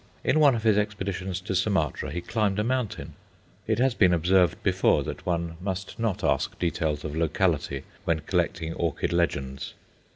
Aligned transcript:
In 0.23 0.39
one 0.39 0.55
of 0.55 0.63
his 0.63 0.79
expeditions 0.79 1.39
to 1.41 1.53
Sumatra 1.53 2.09
he 2.09 2.21
climbed 2.21 2.57
a 2.57 2.63
mountain 2.63 3.13
it 3.67 3.77
has 3.77 3.93
been 3.93 4.15
observed 4.15 4.55
before 4.63 5.03
that 5.03 5.27
one 5.27 5.57
must 5.61 5.99
not 5.99 6.23
ask 6.23 6.57
details 6.57 7.05
of 7.05 7.15
locality 7.15 7.83
when 8.03 8.21
collecting 8.21 8.73
orchid 8.73 9.13
legends. 9.13 9.75